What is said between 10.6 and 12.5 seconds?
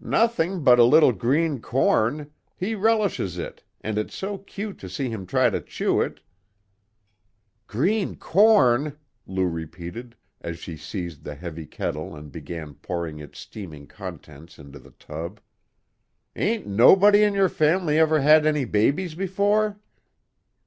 seized the heavy kettle and